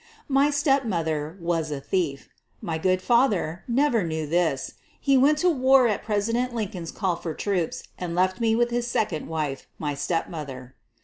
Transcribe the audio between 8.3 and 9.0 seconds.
me with his